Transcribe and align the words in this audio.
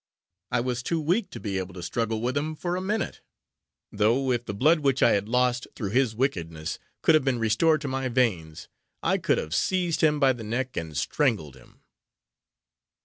I 0.49 0.61
was 0.61 0.81
too 0.81 0.99
weak 0.99 1.29
to 1.29 1.39
be 1.39 1.59
able 1.59 1.75
to 1.75 1.83
struggle 1.83 2.21
with 2.21 2.35
him, 2.35 2.55
for 2.55 2.75
a 2.75 2.81
minute; 2.81 3.21
though 3.91 4.31
if 4.31 4.45
the 4.45 4.53
blood 4.55 4.79
which 4.79 5.03
I 5.03 5.11
had 5.11 5.29
lost, 5.29 5.67
through 5.75 5.91
his 5.91 6.15
wickedness, 6.15 6.79
could 7.03 7.13
have 7.13 7.23
been 7.23 7.37
restored 7.37 7.81
to 7.81 7.87
my 7.87 8.07
veins, 8.09 8.67
I 9.03 9.19
could 9.19 9.37
have 9.37 9.53
seized 9.53 10.01
him 10.01 10.19
by 10.19 10.33
the 10.33 10.43
neck, 10.43 10.75
and 10.75 10.97
strangled 10.97 11.55
him. 11.55 11.81